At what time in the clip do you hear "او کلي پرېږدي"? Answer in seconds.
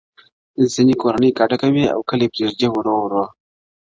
1.93-2.67